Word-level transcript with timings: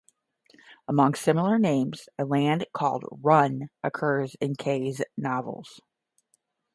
Among 0.87 1.09
other 1.09 1.15
similar 1.15 1.59
names, 1.59 2.09
a 2.17 2.25
land 2.25 2.65
called 2.73 3.05
"Run" 3.11 3.69
occurs 3.83 4.33
in 4.41 4.55
Kay's 4.55 5.03
novels. 5.15 5.79